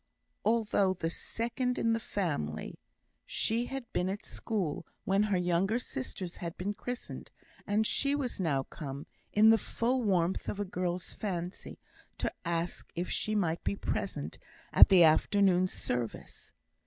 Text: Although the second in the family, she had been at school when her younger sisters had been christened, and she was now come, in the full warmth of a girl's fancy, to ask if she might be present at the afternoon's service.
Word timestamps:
Although 0.43 0.95
the 0.95 1.11
second 1.11 1.77
in 1.77 1.93
the 1.93 1.99
family, 1.99 2.79
she 3.23 3.67
had 3.67 3.85
been 3.93 4.09
at 4.09 4.25
school 4.25 4.83
when 5.05 5.21
her 5.21 5.37
younger 5.37 5.77
sisters 5.77 6.37
had 6.37 6.57
been 6.57 6.73
christened, 6.73 7.29
and 7.67 7.85
she 7.85 8.15
was 8.15 8.39
now 8.39 8.63
come, 8.63 9.05
in 9.31 9.51
the 9.51 9.59
full 9.59 10.01
warmth 10.01 10.49
of 10.49 10.59
a 10.59 10.65
girl's 10.65 11.13
fancy, 11.13 11.77
to 12.17 12.33
ask 12.43 12.91
if 12.95 13.11
she 13.11 13.35
might 13.35 13.63
be 13.63 13.75
present 13.75 14.39
at 14.73 14.89
the 14.89 15.03
afternoon's 15.03 15.71
service. 15.71 16.51